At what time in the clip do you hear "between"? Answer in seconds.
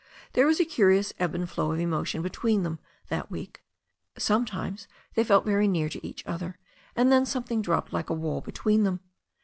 2.23-2.63, 8.41-8.81